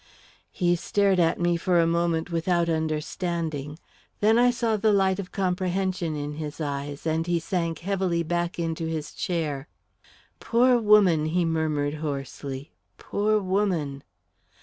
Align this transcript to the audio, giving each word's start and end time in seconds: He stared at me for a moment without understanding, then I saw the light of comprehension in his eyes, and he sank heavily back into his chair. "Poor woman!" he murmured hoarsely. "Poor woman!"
He 0.51 0.75
stared 0.75 1.19
at 1.19 1.39
me 1.39 1.57
for 1.57 1.79
a 1.79 1.85
moment 1.85 2.31
without 2.31 2.69
understanding, 2.69 3.77
then 4.19 4.39
I 4.39 4.49
saw 4.49 4.75
the 4.75 4.91
light 4.91 5.19
of 5.19 5.31
comprehension 5.31 6.15
in 6.15 6.37
his 6.37 6.59
eyes, 6.59 7.05
and 7.05 7.27
he 7.27 7.39
sank 7.39 7.77
heavily 7.77 8.23
back 8.23 8.57
into 8.57 8.87
his 8.87 9.13
chair. 9.13 9.67
"Poor 10.39 10.79
woman!" 10.79 11.25
he 11.25 11.45
murmured 11.45 11.93
hoarsely. 12.01 12.71
"Poor 12.97 13.37
woman!" 13.37 14.01